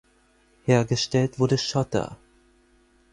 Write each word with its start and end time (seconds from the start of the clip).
Hergestellt 0.63 1.37
wurde 1.37 1.59
Schotter. 1.59 2.17